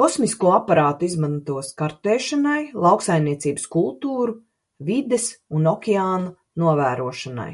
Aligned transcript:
Kosmisko 0.00 0.52
aparātu 0.56 1.06
izmantos 1.06 1.70
kartēšanai, 1.82 2.60
lauksaimniecības 2.86 3.68
kultūru, 3.74 4.38
vides 4.92 5.28
un 5.60 5.68
okeāna 5.76 6.34
novērošanai. 6.66 7.52